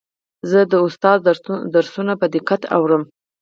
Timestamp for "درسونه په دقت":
1.75-2.61